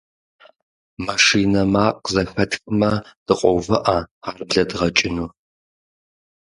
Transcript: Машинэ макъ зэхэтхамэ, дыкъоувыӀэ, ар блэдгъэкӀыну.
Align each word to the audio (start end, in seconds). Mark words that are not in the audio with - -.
Машинэ 1.05 1.61
макъ 1.73 2.05
зэхэтхамэ, 2.13 2.91
дыкъоувыӀэ, 3.25 3.77
ар 3.95 4.05
блэдгъэкӀыну. 4.47 5.29